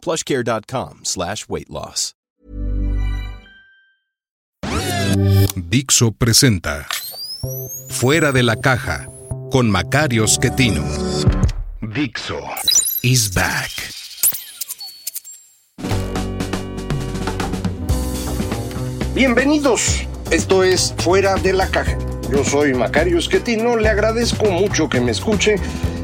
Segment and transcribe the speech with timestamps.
[0.00, 2.14] plushcare.com slash weight loss.
[5.56, 6.86] Dixo presenta
[7.88, 9.08] Fuera de la caja
[9.50, 10.84] con Macario Schettino.
[11.80, 12.40] Dixo
[13.02, 13.70] is back.
[19.14, 21.96] Bienvenidos, esto es Fuera de la caja.
[22.30, 25.56] Yo soy Macario Schettino, le agradezco mucho que me escuche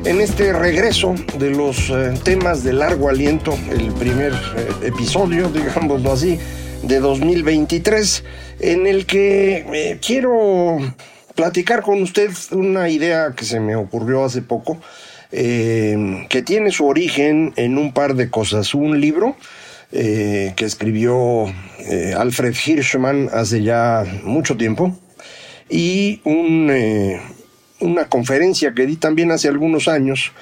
[0.07, 6.13] en este regreso de los eh, temas de largo aliento, el primer eh, episodio, digámoslo
[6.13, 6.39] así,
[6.83, 8.23] de 2023,
[8.61, 10.79] en el que eh, quiero
[11.35, 14.79] platicar con usted una idea que se me ocurrió hace poco,
[15.29, 18.75] que tiene su origen en un par de cosas.
[18.75, 19.37] Un libro
[19.91, 21.53] que escribió
[22.17, 24.97] Alfred Hirschman hace ya mucho tiempo
[25.69, 26.71] y un
[27.81, 30.33] una conferencia que di también hace algunos años,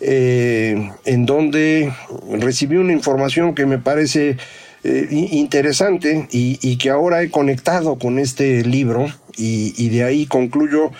[0.00, 1.92] eh, en donde
[2.40, 4.36] recibí una información que me parece
[4.82, 10.90] eh, interesante y, que ahora he conectado con este libro y, de ahí concluyo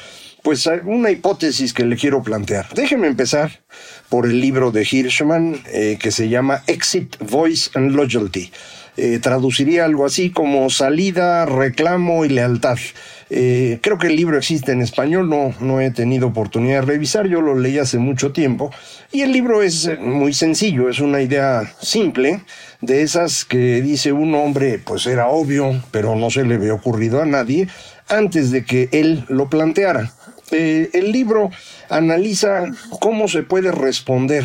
[0.42, 2.68] pues una hipótesis que le quiero plantear.
[2.74, 3.62] Déjeme empezar
[4.10, 8.50] por el libro de Hirschman eh, que se llama Exit, Voice and Loyalty.
[9.22, 12.78] traduciría algo así como salida, reclamo y lealtad.
[13.36, 17.26] Eh, creo que el libro existe en español, no, no he tenido oportunidad de revisar,
[17.26, 18.70] yo lo leí hace mucho tiempo.
[19.10, 22.42] Y el libro es eh, muy sencillo, es una idea simple,
[22.80, 27.20] de esas que dice un hombre, pues era obvio, pero no se le había ocurrido
[27.20, 27.66] a nadie,
[28.08, 30.12] antes de que él lo planteara.
[30.52, 31.50] Eh, el libro
[31.88, 32.66] analiza
[33.00, 34.44] cómo se puede responder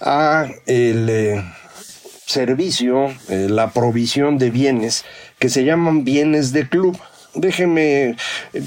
[0.00, 1.44] a el
[2.26, 5.04] servicio, la provisión de bienes
[5.38, 6.98] que se llaman bienes de club.
[7.36, 8.16] Déjeme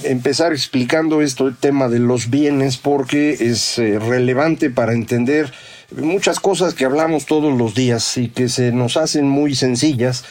[0.03, 5.51] empezar explicando esto, el tema de los bienes, porque es eh, relevante para entender
[5.95, 10.23] muchas cosas que hablamos todos los días y que se nos hacen muy sencillas,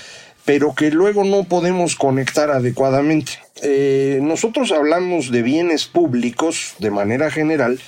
[0.44, 3.32] pero que luego no podemos conectar adecuadamente.
[3.60, 7.80] Eh, nosotros hablamos de bienes públicos de manera general,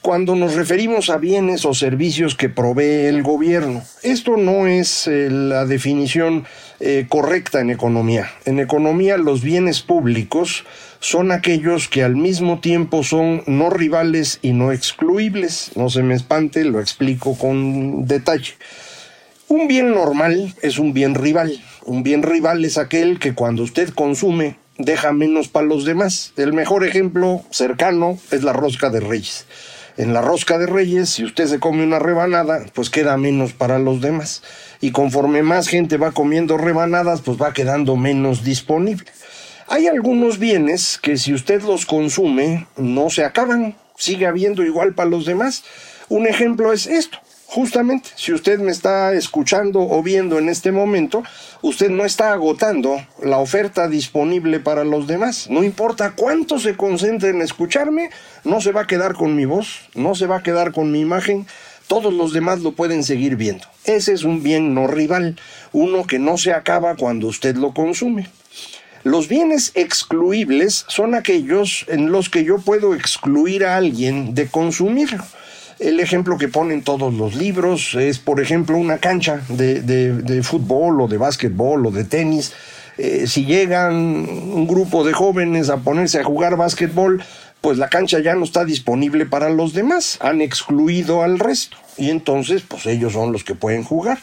[0.00, 3.82] cuando nos referimos a bienes o servicios que provee el gobierno.
[4.02, 6.46] Esto no es eh, la definición
[6.80, 8.30] eh, correcta en economía.
[8.46, 10.64] En economía los bienes públicos
[10.98, 15.72] son aquellos que al mismo tiempo son no rivales y no excluibles.
[15.76, 18.54] No se me espante, lo explico con detalle.
[19.48, 21.62] Un bien normal es un bien rival.
[21.84, 26.32] Un bien rival es aquel que cuando usted consume deja menos para los demás.
[26.36, 29.46] El mejor ejemplo cercano es la rosca de reyes
[30.00, 33.78] en la rosca de reyes, si usted se come una rebanada, pues queda menos para
[33.78, 34.42] los demás.
[34.80, 39.06] Y conforme más gente va comiendo rebanadas, pues va quedando menos disponible.
[39.68, 45.10] Hay algunos bienes que si usted los consume, no se acaban, sigue habiendo igual para
[45.10, 45.62] los demás.
[46.08, 47.18] Un ejemplo es esto.
[47.52, 51.24] Justamente, si usted me está escuchando o viendo en este momento,
[51.62, 55.50] usted no está agotando la oferta disponible para los demás.
[55.50, 58.10] No importa cuánto se concentre en escucharme,
[58.44, 61.00] no se va a quedar con mi voz, no se va a quedar con mi
[61.00, 61.46] imagen.
[61.90, 63.64] Todos los demás lo pueden seguir viendo.
[63.84, 65.34] Ese es un bien no rival,
[65.72, 68.28] uno que no se acaba cuando usted lo consume.
[69.02, 75.24] Los bienes excluibles son aquellos en los que yo puedo excluir a alguien de consumirlo.
[75.80, 81.08] El ejemplo que ponen todos los libros es, por ejemplo, una cancha de, fútbol o
[81.08, 82.52] de básquetbol o de tenis.
[82.98, 87.24] Eh, si llegan un grupo de jóvenes a ponerse a jugar básquetbol,
[87.60, 92.10] pues la cancha ya no está disponible para los demás, han excluido al resto y
[92.10, 94.18] entonces pues ellos son los que pueden jugar.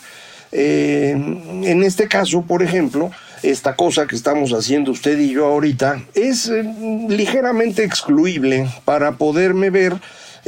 [0.52, 3.12] En este caso, por ejemplo,
[3.44, 6.64] esta cosa que estamos haciendo usted y yo ahorita es eh,
[7.08, 9.98] ligeramente excluible para poderme ver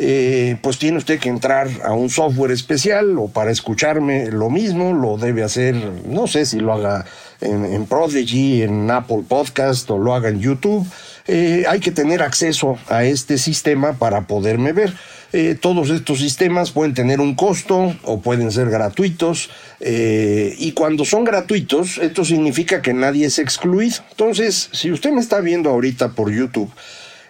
[0.01, 4.93] eh, pues tiene usted que entrar a un software especial o para escucharme lo mismo,
[4.93, 5.75] lo debe hacer,
[6.05, 7.05] no sé si lo haga
[7.41, 10.87] en, Prodigy, en Apple Podcast o lo haga en YouTube.
[11.27, 14.93] Eh, hay que tener acceso a este sistema para poderme ver.
[15.31, 21.23] Eh, todos estos sistemas pueden tener un costo o pueden ser gratuitos y cuando son
[21.23, 23.97] gratuitos esto significa que nadie es excluido.
[24.09, 26.71] Entonces, si usted me está viendo ahorita por YouTube,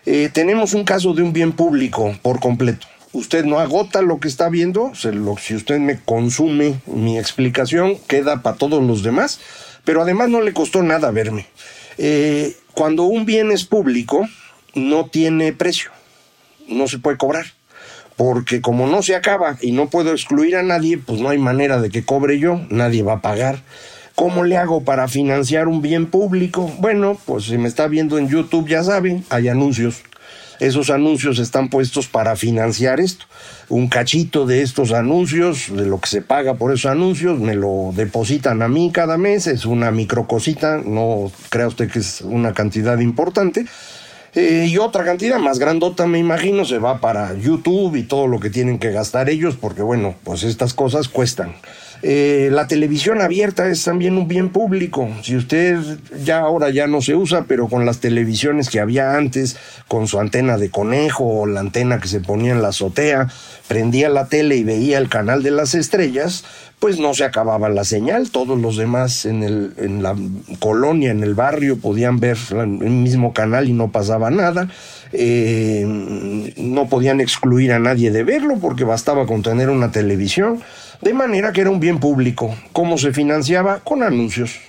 [0.06, 2.88] eh, tenemos un caso de un bien público por completo.
[3.12, 8.58] Usted no agota lo que está viendo, si usted me consume mi explicación, queda para
[8.58, 9.40] todos los demás,
[9.84, 11.48] pero además no le costó nada verme.
[11.98, 14.27] Eh, cuando un bien es público,
[14.75, 15.92] no tiene precio,
[16.68, 17.45] no se puede cobrar
[18.19, 21.80] porque como no se acaba y no puedo excluir a nadie, pues no hay manera
[21.80, 23.60] de que cobre yo, nadie va a pagar.
[24.13, 26.69] ¿Cómo le hago para financiar un bien público?
[26.80, 30.04] Bueno, pues si me está viendo en YouTube ya saben, hay anuncios.
[30.60, 33.26] Esos anuncios están puestos para financiar esto.
[33.70, 37.92] Un cachito de estos anuncios, de lo que se paga por esos anuncios, me lo
[37.96, 43.00] depositan a mí cada mes, es una microcosita, no crea usted que es una cantidad
[43.00, 43.66] importante
[44.36, 48.40] eh, y otra cantidad más grandota, me imagino, se va para YouTube y todo lo
[48.40, 51.56] que tienen que gastar ellos, porque bueno, pues estas cosas cuestan.
[52.01, 55.10] Eh, la televisión abierta es también un bien público.
[55.22, 55.78] Si usted
[56.24, 59.57] ya ahora ya no se usa, pero con las televisiones que había antes,
[59.88, 63.28] con su antena de conejo o la antena que se ponía en la azotea,
[63.68, 66.46] prendía la tele y veía el canal de las estrellas,
[66.80, 68.30] pues no se acababa la señal.
[68.30, 70.16] Todos los demás en, el, la
[70.60, 74.69] colonia, en el barrio, podían ver el mismo canal y no pasaba nada.
[75.12, 80.62] Eh, no podían excluir a nadie de verlo porque bastaba con tener una televisión.
[81.01, 82.56] De manera que era un bien público.
[82.74, 83.80] ¿Cómo se financiaba?
[83.80, 84.60] Con anuncios.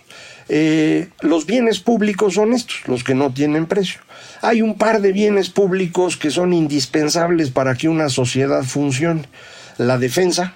[0.49, 4.01] Eh, los bienes públicos son estos, los que no tienen precio.
[4.43, 9.23] Hay un par de bienes públicos que son indispensables para que una sociedad funcione.
[9.79, 10.55] La defensa,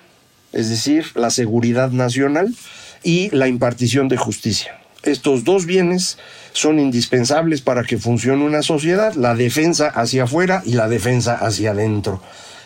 [0.53, 2.55] es decir, la seguridad nacional
[3.03, 4.79] y la impartición de justicia.
[5.05, 6.19] Estos dos bienes
[6.53, 11.73] son indispensables para que funcione una sociedad, la defensa hacia afuera y la defensa hacia
[11.73, 12.23] adentro.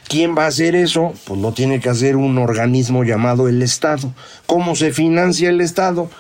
[0.09, 1.13] ¿Quién va a hacer eso?
[1.27, 4.15] Pues lo tiene que hacer un organismo llamado el Estado.
[4.47, 6.11] ¿Cómo se financia el Estado?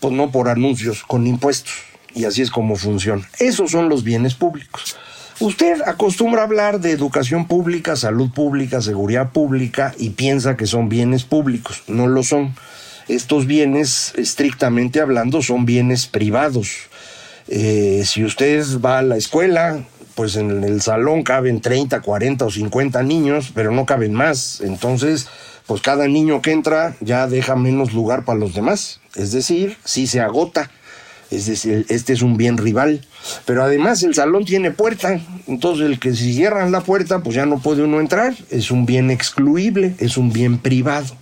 [0.00, 1.72] Pues no por anuncios, con impuestos.
[2.14, 3.26] Y así es como funciona.
[3.38, 4.96] Esos son los bienes públicos.
[5.40, 11.24] Usted acostumbra hablar de educación pública, salud pública, seguridad pública y piensa que son bienes
[11.24, 11.84] públicos.
[11.86, 12.54] No lo son.
[13.08, 16.88] Estos bienes, estrictamente hablando, son bienes privados.
[17.46, 19.84] Eh, si usted va a la escuela,
[20.18, 24.60] pues en el salón caben 30, 40 o 50 niños, pero no caben más.
[24.60, 25.28] Entonces,
[25.64, 28.98] pues cada niño que entra ya deja menos lugar para los demás.
[29.14, 30.72] Es decir, sí se agota.
[31.30, 33.06] Es decir, este es un bien rival.
[33.44, 35.20] Pero además el salón tiene puerta.
[35.46, 38.34] Entonces el que si cierran la puerta, pues ya no puede uno entrar.
[38.50, 41.16] Es un bien excluible, es un bien privado.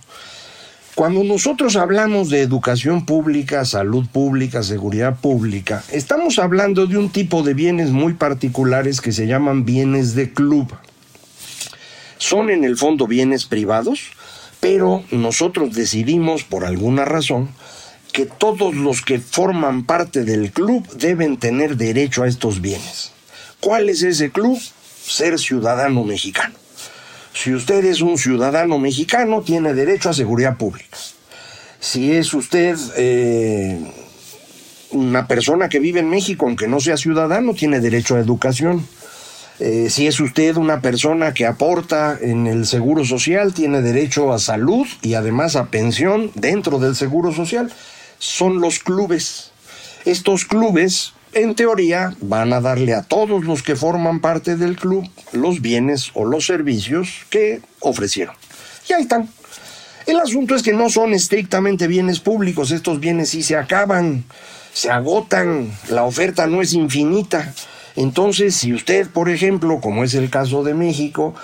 [0.97, 7.43] Cuando nosotros hablamos de educación pública, salud pública, seguridad pública, estamos hablando de un tipo
[7.43, 10.75] de bienes muy particulares que se llaman bienes de club.
[12.17, 14.09] Son en el fondo bienes privados,
[14.59, 17.49] pero nosotros decidimos por alguna razón
[18.11, 23.11] que todos los que forman parte del club deben tener derecho a estos bienes.
[23.59, 24.59] ¿Cuál es ese club?
[25.05, 26.55] Ser ciudadano mexicano.
[27.37, 30.97] Si usted es un ciudadano mexicano, tiene derecho a seguridad pública.
[31.79, 33.79] Si es usted eh,
[34.89, 38.87] una persona que vive en México, aunque no sea ciudadano, tiene derecho a educación.
[39.59, 44.39] Eh, si es usted una persona que aporta en el seguro social, tiene derecho a
[44.39, 47.71] salud y además a pensión dentro del seguro social.
[48.17, 49.51] Son los clubes.
[50.05, 55.07] Estos clubes en teoría van a darle a todos los que forman parte del club
[55.31, 58.35] los bienes o los servicios que ofrecieron.
[58.89, 59.29] Y ahí están.
[60.05, 64.23] El asunto es que no son estrictamente bienes públicos, estos bienes sí se acaban,
[64.71, 67.53] se agotan, la oferta no es infinita.
[67.97, 71.35] Entonces, si usted, por ejemplo, como es el caso de México,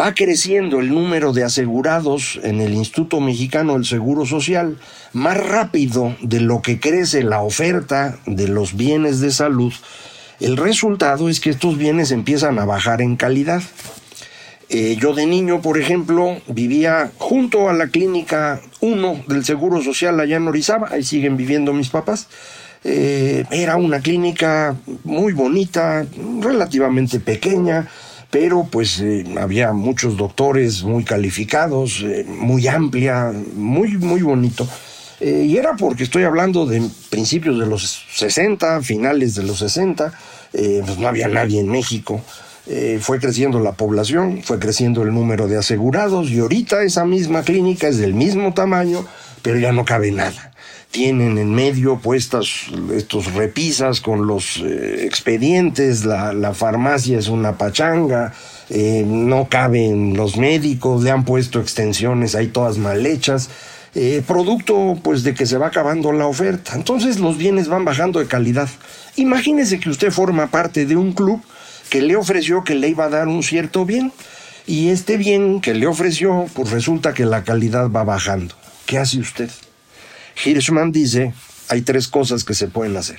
[0.00, 4.78] va creciendo el número de asegurados en el Instituto Mexicano del Seguro Social
[5.12, 9.72] más rápido de lo que crece la oferta de los bienes de salud,
[10.40, 13.62] el resultado es que estos bienes empiezan a bajar en calidad.
[14.68, 20.18] Eh, yo de niño, por ejemplo, vivía junto a la clínica 1 del Seguro Social
[20.18, 22.28] allá en Orizaba, ahí siguen viviendo mis papás.
[22.82, 26.04] Eh, era una clínica muy bonita,
[26.40, 27.88] relativamente pequeña,
[28.32, 34.66] pero pues eh, había muchos doctores muy calificados, eh, muy amplia, muy, muy bonito.
[35.20, 40.14] Eh, y era porque estoy hablando de principios de los 60, finales de los 60,
[40.50, 42.22] pues no había nadie en México.
[43.00, 47.88] fue creciendo la población, fue creciendo el número de asegurados y ahorita esa misma clínica
[47.88, 49.04] es del mismo tamaño,
[49.42, 50.51] pero ya no cabe nada
[50.92, 58.34] tienen en medio puestas estos repisas con los eh, expedientes, la, farmacia es una pachanga,
[58.68, 63.48] eh, no caben los médicos, le han puesto extensiones ahí todas mal hechas,
[63.94, 66.74] eh, producto pues de que se va acabando la oferta.
[66.74, 68.68] Entonces los bienes van bajando de calidad.
[69.16, 71.40] Imagínese que usted forma parte de un club
[71.88, 74.12] que le ofreció que le iba a dar un cierto bien
[74.66, 78.54] y este bien que le ofreció pues resulta que la calidad va bajando.
[78.84, 79.50] ¿Qué hace usted?
[80.44, 81.34] Hirschman dice,
[81.68, 83.18] hay tres cosas que se pueden hacer.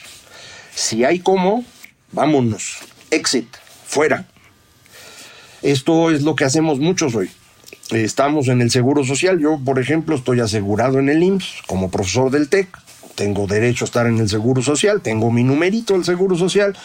[0.76, 1.64] Si hay cómo,
[2.12, 2.80] vámonos.
[3.12, 3.48] Exit,
[3.86, 4.26] fuera.
[5.62, 7.30] Esto es lo que hacemos muchos hoy.
[7.92, 9.40] Estamos en el Seguro Social.
[9.40, 12.68] Yo, por ejemplo, estoy asegurado en el IMSS como profesor del TEC.
[13.16, 15.02] Tengo derecho a estar en el Seguro Social.
[15.02, 16.76] Tengo mi numerito del Seguro Social.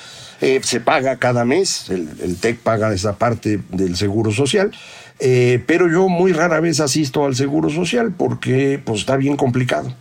[0.41, 1.89] Eh, se paga cada mes.
[1.89, 4.73] El, TEC paga esa parte del Seguro Social.
[5.21, 9.93] Eh, pero yo muy rara vez asisto al Seguro Social porque pues, está bien complicado.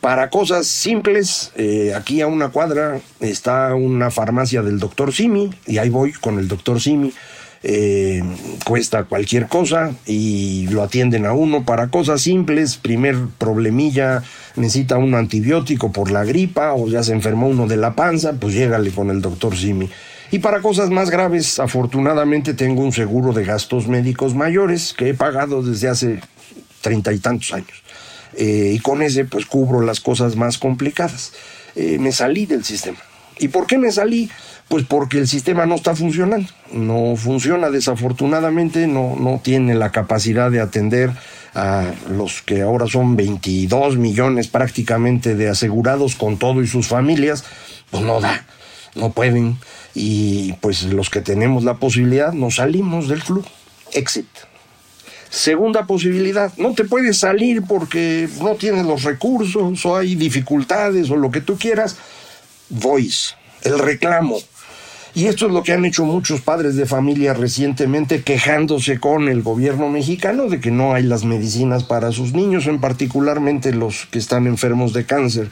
[0.00, 5.78] Para cosas simples, eh, aquí a una cuadra está una farmacia del doctor Simi y
[5.78, 7.12] ahí voy con el doctor Simi
[7.68, 8.22] eh,
[8.64, 14.22] cuesta cualquier cosa y lo atienden a uno para cosas simples, primer problemilla,
[14.54, 18.54] necesita un antibiótico por la gripa o ya se enfermó uno de la panza, pues
[18.54, 19.90] llégale con el doctor Simi.
[20.30, 25.14] Y para cosas más graves, afortunadamente tengo un seguro de gastos médicos mayores que he
[25.14, 26.20] pagado desde hace
[26.80, 27.82] treinta y tantos años.
[28.36, 31.32] Eh, y con ese pues cubro las cosas más complicadas.
[31.74, 32.98] Eh, me salí del sistema.
[33.38, 34.30] ¿Y por qué me salí?
[34.68, 40.50] Pues porque el sistema no está funcionando, no funciona desafortunadamente, no, no tiene la capacidad
[40.50, 41.12] de atender
[41.54, 47.44] a los que ahora son 22 millones prácticamente de asegurados con todo y sus familias,
[47.90, 48.44] pues no da,
[48.94, 49.58] no pueden.
[49.98, 53.46] Y pues los que tenemos la posibilidad nos salimos del club.
[53.94, 54.26] Exit.
[55.30, 61.16] Segunda posibilidad, no te puedes salir porque no tienes los recursos o hay dificultades o
[61.16, 61.96] lo que tú quieras.
[62.68, 64.38] Voice, el reclamo.
[65.14, 69.40] Y esto es lo que han hecho muchos padres de familia recientemente quejándose con el
[69.40, 74.18] gobierno mexicano de que no hay las medicinas para sus niños, en particularmente los que
[74.18, 75.48] están enfermos de cáncer.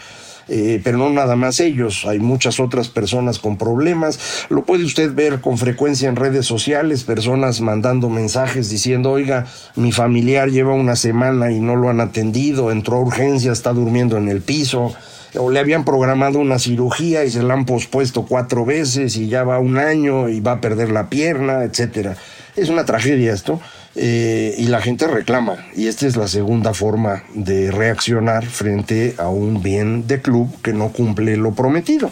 [0.49, 4.47] Eh, pero no nada más ellos, hay muchas otras personas con problemas.
[4.51, 9.47] Lo puede usted ver con frecuencia en redes sociales, personas mandando mensajes diciendo, oiga,
[9.77, 14.17] mi familiar lleva una semana y no lo han atendido, entró a urgencia, está durmiendo
[14.17, 14.95] en el piso
[15.37, 19.45] o le habían programado una cirugía y se la han pospuesto cuatro veces y ya
[19.45, 22.17] va un año y va a perder la pierna, etcétera.
[22.57, 23.61] Es una tragedia esto
[23.97, 29.29] eh, y la gente reclama y esta es la segunda forma de reaccionar frente a
[29.29, 32.11] un bien de club que no cumple lo prometido,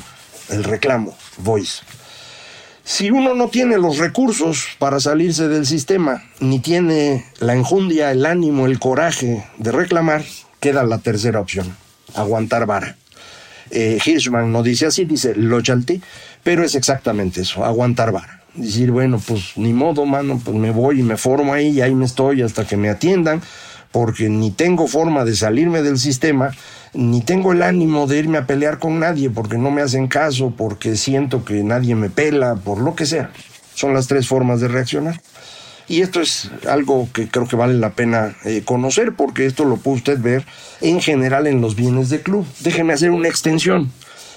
[0.50, 1.82] el reclamo, voice.
[2.84, 8.26] Si uno no tiene los recursos para salirse del sistema, ni tiene la enjundia, el
[8.26, 10.24] ánimo, el coraje de reclamar,
[10.58, 11.76] queda la tercera opción,
[12.16, 12.96] aguantar vara.
[13.74, 16.02] Eh, Hirschman no dice así, dice lochalti,
[16.42, 18.40] pero es exactamente eso, aguantar vara.
[18.54, 21.94] Decir, bueno, pues ni modo, mano, pues me voy y me formo ahí y ahí
[21.94, 23.40] me estoy hasta que me atiendan,
[23.90, 26.50] porque ni tengo forma de salirme del sistema,
[26.92, 30.52] ni tengo el ánimo de irme a pelear con nadie porque no me hacen caso,
[30.54, 33.30] porque siento que nadie me pela, por lo que sea.
[33.74, 35.18] Son las tres formas de reaccionar.
[35.88, 39.76] Y esto es algo que creo que vale la pena eh, conocer porque esto lo
[39.76, 40.44] puede usted ver
[40.80, 42.46] en general en los bienes de club.
[42.60, 43.90] Déjeme hacer una extensión.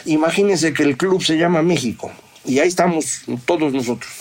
[0.05, 2.11] Imagínense que el club se llama México
[2.45, 4.11] y ahí estamos todos nosotros.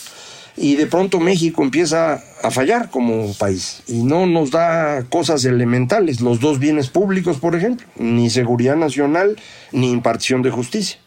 [0.57, 6.21] Y de pronto México empieza a fallar como país y no nos da cosas elementales,
[6.21, 9.37] los dos bienes públicos, por ejemplo, ni seguridad nacional
[9.73, 10.99] ni impartición de justicia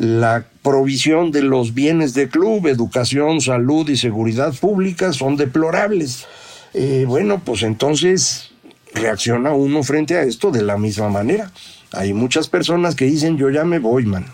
[0.00, 6.24] la provisión de los bienes de club, educación, salud y seguridad pública son deplorables.
[6.72, 8.52] Eh, bueno, pues entonces
[8.94, 11.52] reacciona uno frente a esto de la misma manera.
[11.92, 14.24] Hay muchas personas que dicen yo ya me voy, man.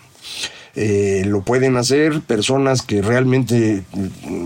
[0.77, 3.83] Eh, lo pueden hacer personas que realmente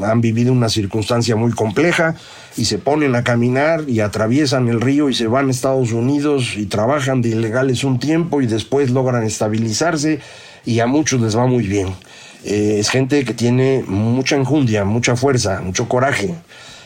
[0.03, 2.15] han vivido una circunstancia muy compleja
[2.57, 6.55] y se ponen a caminar y atraviesan el río y se van a Estados Unidos
[6.57, 10.21] y trabajan de ilegales un tiempo y después logran estabilizarse
[10.65, 11.89] y a muchos les va muy bien.
[12.45, 16.35] Eh, es gente que tiene mucha enjundia, mucha fuerza, mucho coraje.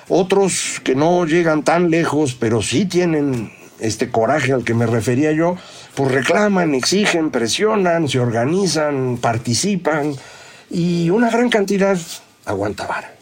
[0.08, 5.32] Otros que no llegan tan lejos, pero sí tienen este coraje al que me refería
[5.32, 5.56] yo,
[5.94, 10.14] pues reclaman, exigen, presionan, se organizan, participan
[10.70, 11.98] y una gran cantidad
[12.44, 13.14] aguanta vara.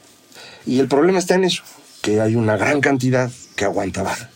[0.67, 1.63] Y el problema está en eso,
[2.01, 4.31] que hay una gran cantidad que aguanta vara.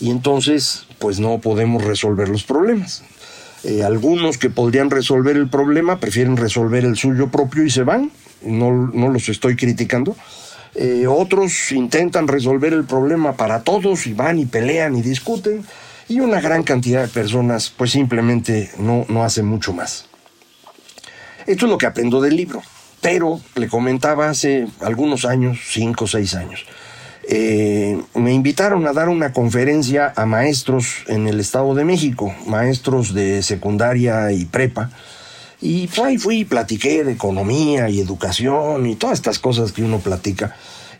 [0.00, 3.02] Y entonces, pues no podemos resolver los problemas.
[3.64, 8.10] Eh, algunos que podrían resolver el problema prefieren resolver el suyo propio y se van,
[8.42, 10.14] no, no los estoy criticando.
[10.74, 15.64] Eh, otros intentan resolver el problema para todos y van y pelean y discuten.
[16.08, 20.08] Y una gran cantidad de personas pues simplemente no, no hacen mucho más.
[21.46, 22.62] Esto es lo que aprendo del libro,
[23.00, 26.66] pero le comentaba hace algunos años, cinco o seis años.
[27.28, 33.14] Eh, me invitaron a dar una conferencia a maestros en el Estado de México, maestros
[33.14, 34.90] de secundaria y prepa.
[35.60, 39.82] Y pues ahí fui y platiqué de economía y educación y todas estas cosas que
[39.82, 40.54] uno platica.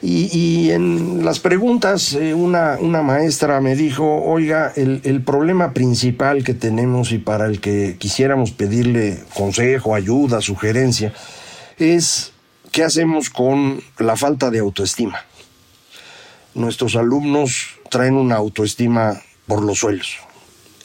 [0.06, 6.44] Y, en las preguntas, eh, una, una, maestra me dijo, oiga, el, el, problema principal
[6.44, 11.14] que tenemos y para el que quisiéramos pedirle consejo, ayuda, sugerencia,
[11.78, 12.32] es
[12.70, 15.24] qué hacemos con la falta de autoestima.
[16.54, 20.16] Nuestros alumnos traen una autoestima por los suelos.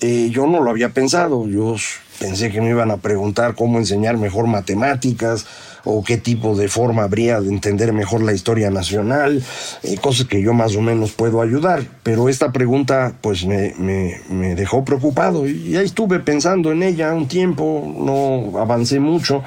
[0.01, 1.75] Eh, yo no lo había pensado, yo
[2.19, 5.45] pensé que me iban a preguntar cómo enseñar mejor matemáticas
[5.83, 9.43] o qué tipo de forma habría de entender mejor la historia nacional,
[9.83, 11.83] eh, cosas que yo más o menos puedo ayudar.
[12.03, 17.27] Pero esta pregunta pues me, me, dejó preocupado y ahí estuve pensando en ella un
[17.27, 19.43] tiempo, no avancé mucho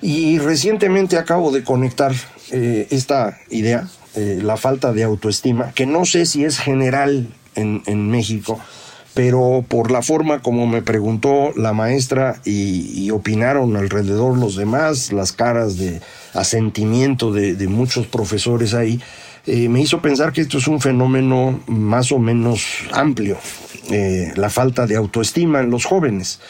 [0.00, 2.12] y recientemente acabo de conectar
[2.50, 8.60] eh, esta idea, la falta de autoestima, que no sé si es general en, México,
[9.14, 15.32] pero por la forma como me preguntó la maestra y, opinaron alrededor los demás, las
[15.32, 16.00] caras de
[16.32, 19.00] asentimiento de, muchos profesores ahí,
[19.46, 23.36] eh, me hizo pensar que esto es un fenómeno más o menos amplio,
[23.90, 26.40] eh, la falta de autoestima en los jóvenes,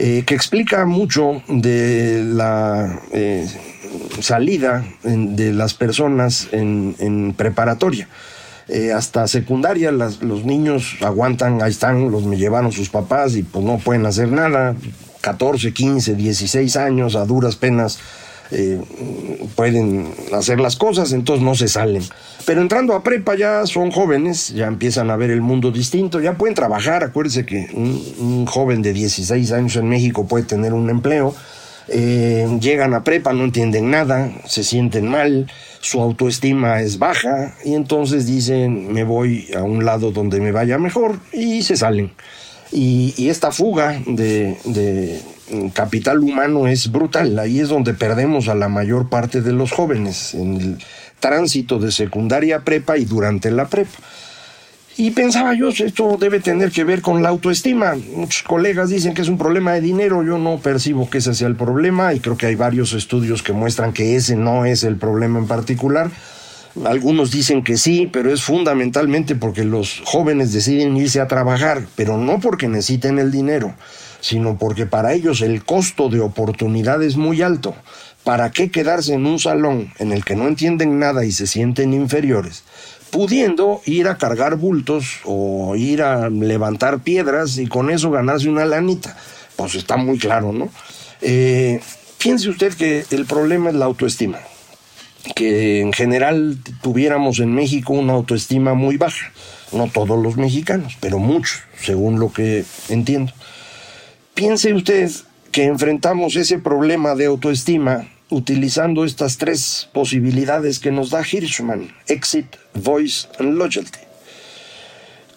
[0.00, 3.00] eh, que explica mucho de la
[4.20, 8.08] salida de las personas en preparatoria.
[8.68, 13.64] Eh, hasta secundaria los niños aguantan, ahí están, los me llevaron sus papás y pues
[13.64, 14.76] no pueden hacer nada.
[15.22, 17.98] 14, 15, 16 años, a duras penas
[18.50, 18.80] eh,
[19.54, 22.02] pueden hacer las cosas, entonces no se salen.
[22.46, 26.34] Pero entrando a prepa ya son jóvenes, ya empiezan a ver el mundo distinto, ya
[26.34, 27.04] pueden trabajar.
[27.04, 31.34] Acuérdense que un joven de 16 años en México puede tener un empleo
[31.90, 35.50] eh, llegan a prepa, no entienden nada, se sienten mal,
[35.80, 40.76] su autoestima es baja y entonces dicen me voy a un lado donde me vaya
[40.78, 42.12] mejor y se salen.
[42.70, 45.22] Y, esta fuga de, de,
[45.72, 50.34] capital humano es brutal, ahí es donde perdemos a la mayor parte de los jóvenes,
[50.34, 50.78] en el
[51.20, 53.98] tránsito de secundaria a prepa y durante la prepa.
[54.96, 57.94] Y pensaba yo, esto debe tener que ver con la autoestima.
[58.16, 61.46] Muchos colegas dicen que es un problema de dinero, yo no percibo que ese sea
[61.46, 64.96] el problema y creo que hay varios estudios que muestran que ese no es el
[64.96, 66.10] problema en particular.
[66.84, 72.18] Algunos dicen que sí, pero es fundamentalmente porque los jóvenes deciden irse a trabajar, pero
[72.18, 73.74] no porque necesiten el dinero,
[74.20, 77.74] sino porque para ellos el costo de oportunidad es muy alto.
[78.24, 81.94] ¿Para qué quedarse en un salón en el que no entienden nada y se sienten
[81.94, 82.64] inferiores?
[83.10, 88.64] pudiendo ir a cargar bultos o ir a levantar piedras y con eso ganarse una
[88.64, 89.16] lanita.
[89.56, 90.68] Pues está muy claro, ¿no?
[91.20, 91.80] Eh,
[92.18, 94.38] piense usted que el problema es la autoestima,
[95.34, 99.32] que en general tuviéramos en México una autoestima muy baja,
[99.72, 103.32] no todos los mexicanos, pero muchos, según lo que entiendo.
[104.38, 105.10] Piense usted
[105.50, 112.46] que enfrentamos ese problema de autoestima utilizando estas tres posibilidades que nos da Hirschman, exit,
[112.72, 113.98] voice and loyalty.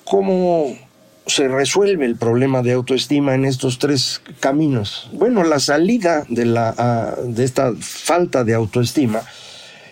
[0.03, 0.77] ¿Cómo
[1.25, 5.09] se resuelve el problema de autoestima en estos tres caminos?
[5.13, 9.23] Bueno, la salida de, la, de esta falta de autoestima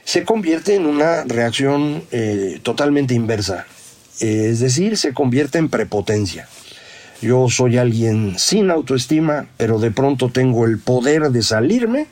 [0.04, 3.66] se convierte en una reacción eh, totalmente inversa,
[4.20, 6.48] es decir, se convierte en prepotencia.
[7.22, 12.08] Yo soy alguien sin autoestima, pero de pronto tengo el poder de salirme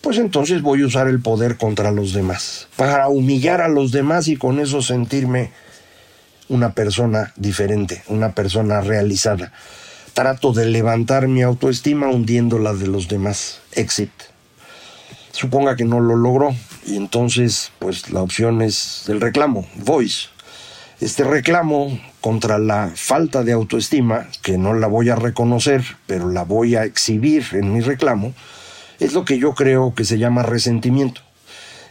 [0.00, 4.28] pues entonces voy a usar el poder contra los demás, para humillar a los demás
[4.28, 5.50] y con eso sentirme
[6.48, 9.52] una persona diferente, una persona realizada.
[10.14, 13.60] Trato de levantar mi autoestima hundiendo la de los demás.
[13.72, 14.10] Exit.
[15.32, 16.54] Suponga que no lo logró
[16.86, 20.28] y entonces pues la opción es el reclamo, voice.
[21.00, 26.44] Este reclamo contra la falta de autoestima, que no la voy a reconocer, pero la
[26.44, 28.34] voy a exhibir en mi reclamo,
[28.98, 31.22] es lo que yo creo que se llama resentimiento.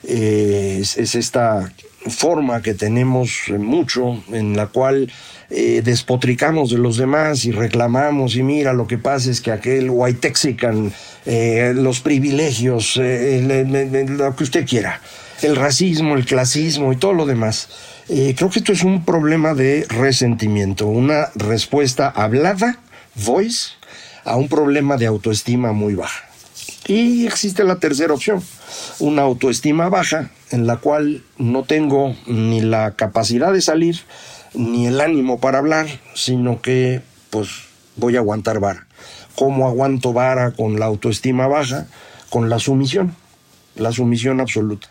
[0.03, 1.73] Eh, es, esta
[2.07, 5.11] forma que tenemos mucho en la cual
[5.49, 9.89] eh, despotricamos de los demás y reclamamos y mira lo que pasa es que aquel
[9.89, 10.93] white texican,
[11.25, 15.01] eh, los privilegios, lo que usted quiera,
[15.41, 17.69] el racismo, el clasismo y todo lo demás.
[18.07, 22.79] creo que esto es un problema de resentimiento, una respuesta hablada,
[23.15, 23.71] voice,
[24.25, 26.29] a un problema de autoestima muy baja.
[26.87, 28.41] Y existe la tercera opción,
[28.99, 33.99] una autoestima baja en la cual no tengo ni la capacidad de salir
[34.53, 37.49] ni el ánimo para hablar, sino que pues
[37.95, 38.87] voy a aguantar vara.
[39.35, 41.87] ¿Cómo aguanto vara con la autoestima baja?
[42.29, 43.15] Con la sumisión,
[43.75, 44.89] la sumisión absoluta.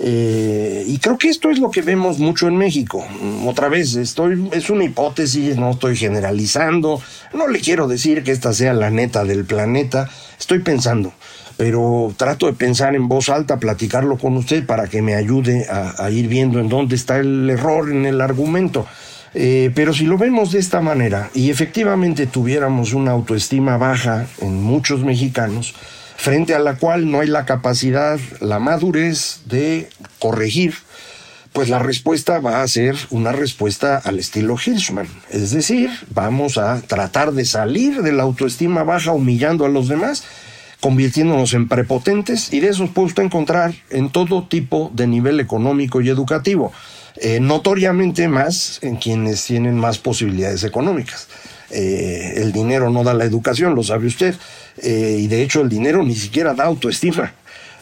[0.00, 3.04] Eh, y creo que esto es lo que vemos mucho en México.
[3.46, 7.00] Otra vez, estoy, es una hipótesis, no estoy generalizando,
[7.32, 11.12] no le quiero decir que esta sea la neta del planeta, estoy pensando.
[11.56, 16.10] pero trato de pensar en voz alta, platicarlo con usted para que me ayude a,
[16.10, 18.86] ir viendo en dónde está el error en el argumento.
[19.34, 24.62] Eh, pero si lo vemos de esta manera y efectivamente tuviéramos una autoestima baja en
[24.62, 25.74] muchos mexicanos,
[26.24, 30.72] frente a la cual no hay la capacidad, la madurez de corregir,
[31.52, 35.06] pues la respuesta va a ser una respuesta al estilo Hirschman.
[35.28, 40.24] Es decir, vamos a tratar de salir de la autoestima baja humillando a los demás,
[40.80, 46.00] convirtiéndonos en prepotentes, y de esos puede usted encontrar en todo tipo de nivel económico
[46.00, 46.72] y educativo.
[47.16, 51.28] Eh, notoriamente más en quienes tienen más posibilidades económicas.
[51.70, 54.34] Eh, el dinero no da la educación, lo sabe usted,
[54.78, 57.32] eh, y de hecho el dinero ni siquiera da autoestima.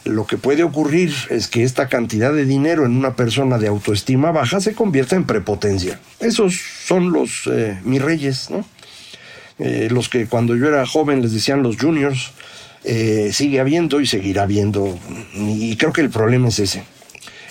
[0.05, 4.31] Lo que puede ocurrir es que esta cantidad de dinero en una persona de autoestima
[4.31, 5.99] baja se convierta en prepotencia.
[6.19, 7.49] Esos son los
[7.85, 8.65] mis reyes, ¿no?
[9.59, 12.31] los que cuando yo era joven les decían los juniors,
[12.83, 14.99] sigue habiendo y seguirá habiendo.
[15.35, 16.83] Y creo que el problema es ese.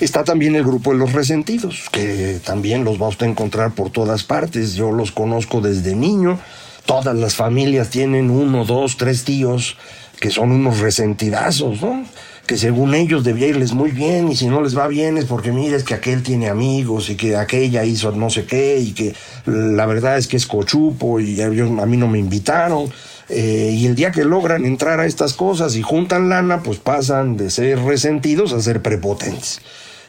[0.02, 3.90] Está también el grupo de los resentidos, que también los va usted a encontrar por
[3.90, 4.74] todas partes.
[4.74, 6.40] Yo los conozco desde niño.
[6.86, 9.76] Todas las familias tienen uno, dos, tres tíos
[10.20, 12.04] que son unos resentidazos, ¿no?
[12.46, 15.52] Que según ellos debía irles muy bien y si no les va bien es porque
[15.52, 19.14] mires que aquel tiene amigos y que aquella hizo no sé qué y que
[19.46, 22.90] la verdad es que es cochupo y a mí no me invitaron.
[23.28, 27.36] Eh, y el día que logran entrar a estas cosas y juntan lana, pues pasan
[27.36, 29.60] de ser resentidos a ser prepotentes.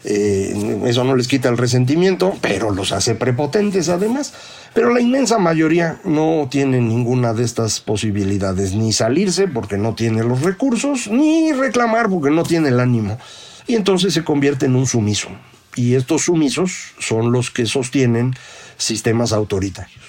[0.04, 4.34] Eh, eso no les quita el resentimiento, pero los hace prepotentes además.
[4.74, 10.24] Pero la inmensa mayoría no tiene ninguna de estas posibilidades, ni salirse porque no tiene
[10.24, 13.20] los recursos, ni reclamar porque no tiene el ánimo.
[13.68, 15.30] Y entonces se convierte en un sumiso.
[15.76, 18.34] Y estos sumisos son los que sostienen
[18.78, 20.04] sistemas autoritarios.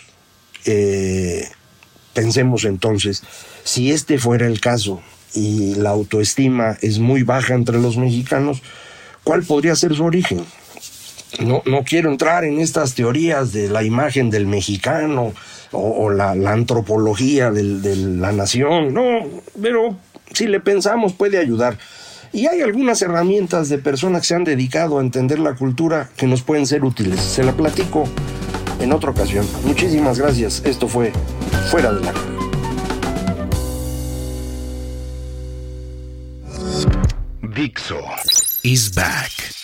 [0.64, 1.46] Eh,
[2.14, 3.22] pensemos entonces,
[3.64, 5.02] si este fuera el caso
[5.34, 8.62] y la autoestima es muy baja entre los mexicanos,
[9.24, 10.44] ¿Cuál podría ser su origen?
[11.40, 15.32] No, no quiero entrar en estas teorías de la imagen del mexicano
[15.72, 19.26] o, la, antropología de la nación, no,
[19.60, 19.96] pero
[20.32, 21.78] si le pensamos puede ayudar.
[22.32, 26.26] Y hay algunas herramientas de personas que se han dedicado a entender la cultura que
[26.26, 27.20] nos pueden ser útiles.
[27.20, 28.08] Se la platico
[28.80, 29.46] en otra ocasión.
[29.64, 30.60] Muchísimas gracias.
[30.64, 31.12] Esto fue
[31.70, 32.12] Fuera de la
[37.54, 38.00] Dixo
[38.64, 39.63] is back.